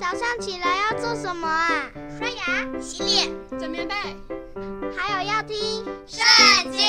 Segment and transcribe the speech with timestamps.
[0.00, 1.90] 早上起来要做什么啊？
[2.18, 3.94] 刷牙、洗脸、整棉被，
[4.96, 6.80] 还有要听《圣经》，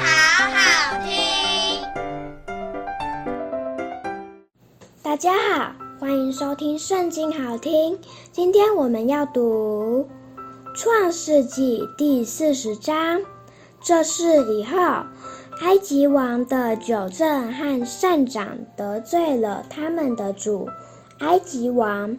[0.00, 1.82] 好好听。
[5.02, 7.98] 大家好，欢迎收听《圣经》，好听。
[8.30, 10.08] 今天我们要读
[10.78, 13.20] 《创世纪》第四十章。
[13.80, 14.78] 这是以后，
[15.62, 20.68] 埃及王的九正和善长得罪了他们的主。
[21.18, 22.16] 埃及王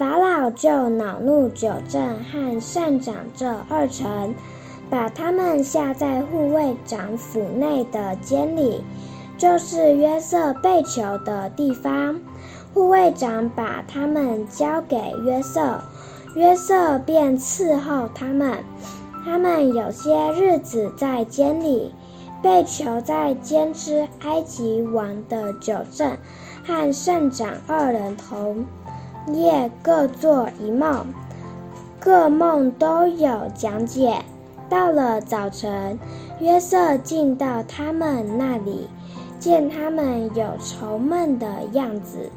[0.00, 4.34] 法老就恼怒酒政和善长这二臣，
[4.88, 8.82] 把他们下在护卫长府内的监里，
[9.36, 12.18] 就是约瑟被囚的地方。
[12.72, 15.78] 护卫长把他们交给约瑟，
[16.34, 18.56] 约瑟便伺候他们。
[19.22, 21.92] 他们有些日子在监里，
[22.42, 26.16] 被囚在监之埃及王的酒政。
[26.62, 28.64] 和善长二人同
[29.34, 31.06] 夜各做一梦，
[31.98, 34.22] 各梦都有讲解。
[34.68, 35.98] 到了早晨，
[36.38, 38.88] 约瑟进到他们那里，
[39.40, 42.30] 见他们有愁闷的样子，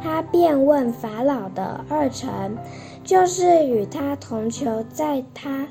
[0.00, 2.56] 他便问法老的二臣，
[3.02, 5.66] 就是与他同囚在他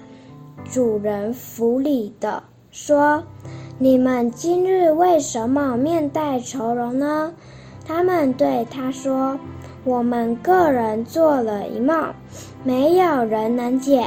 [0.69, 3.23] 主人府里的，说
[3.79, 7.33] ：“你们今日为什么面带愁容呢？”
[7.87, 9.39] 他们对他说
[9.83, 12.13] ：“我们个人做了一梦，
[12.63, 14.05] 没有人能解。”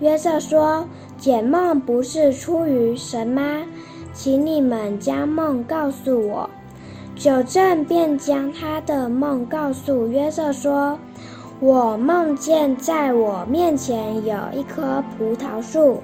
[0.00, 3.62] 约瑟说：“解梦不是出于神吗？
[4.12, 6.50] 请你们将梦告诉我。”
[7.14, 10.98] 九正便将他的梦告诉约瑟说
[11.60, 16.00] ：“我梦见在我面前有一棵葡萄树，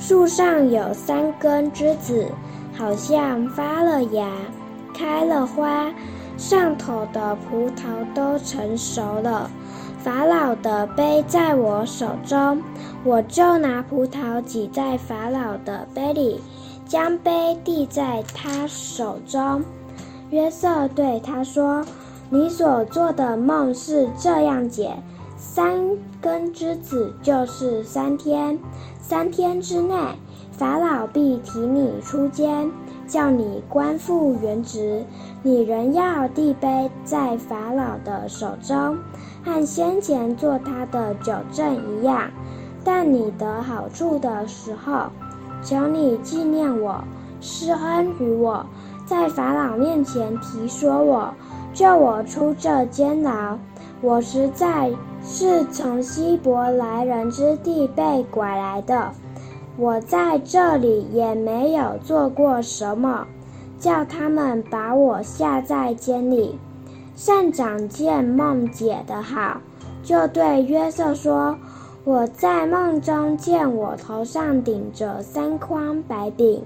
[0.00, 2.26] 树上有三根枝子，
[2.76, 4.28] 好像发了芽，
[4.92, 5.88] 开了花。”
[6.36, 9.50] 上头的葡萄都成熟了，
[9.98, 12.62] 法老的杯在我手中，
[13.04, 16.40] 我就拿葡萄挤在法老的杯里，
[16.86, 19.64] 将杯递在他手中。
[20.30, 21.84] 约瑟对他说
[22.28, 24.94] ：“你所做的梦是这样解：
[25.36, 25.80] 三
[26.20, 28.58] 根枝子就是三天，
[29.00, 29.94] 三天之内，
[30.52, 32.70] 法老必提你出监。”
[33.06, 35.04] 叫你官复原职，
[35.42, 38.98] 你仍要递杯在法老的手中，
[39.44, 42.30] 和先前做他的酒政一样。
[42.84, 45.06] 但你得好处的时候，
[45.62, 47.02] 求你纪念我，
[47.40, 48.64] 施恩于我，
[49.04, 51.34] 在法老面前提说我，
[51.72, 53.58] 救我出这监牢。
[54.02, 54.90] 我实在
[55.24, 59.10] 是从希伯来人之地被拐来的。
[59.78, 63.26] 我在这里也没有做过什么，
[63.78, 66.58] 叫他们把我下在监里。
[67.14, 69.60] 善长见梦解得好，
[70.02, 71.58] 就对约瑟说
[72.04, 76.62] ：“我在梦中见我头上顶着三筐白饼，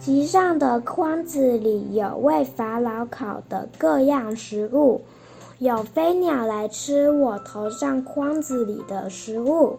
[0.00, 5.02] 其上的筐子里有为法老烤的各样食物，
[5.58, 9.78] 有飞鸟来吃我头上筐子里的食物。”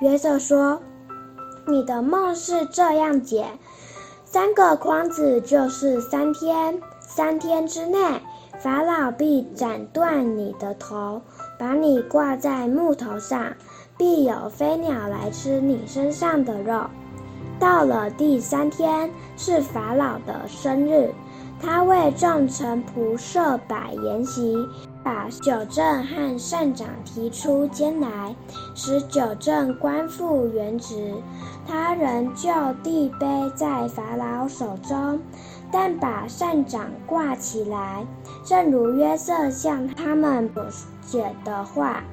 [0.00, 0.80] 约瑟说。
[1.70, 3.46] 你的梦是这样解：
[4.24, 7.98] 三个筐子就是三天，三天之内，
[8.58, 11.22] 法老必斩断你的头，
[11.58, 13.54] 把你挂在木头上，
[13.96, 16.82] 必有飞鸟来吃你身上的肉。
[17.60, 21.12] 到了第三天，是法老的生日，
[21.62, 24.56] 他为众臣仆设摆筵席。
[25.10, 28.32] 把酒正和善长提出监来，
[28.76, 31.14] 使酒正官复原职。
[31.66, 32.48] 他仍旧
[32.80, 33.26] 递杯
[33.56, 35.18] 在法老手中，
[35.72, 38.06] 但把善长挂起来，
[38.44, 40.64] 正如约瑟向他们所
[41.04, 42.04] 解的话。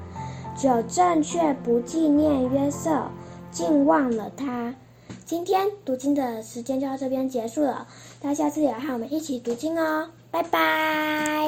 [0.56, 3.04] 酒正却不纪念约瑟，
[3.52, 4.74] 竟忘了他。
[5.24, 7.86] 今天读经的时间就到这边结束了，
[8.20, 11.46] 大家下次也和我们一起读经哦，拜拜。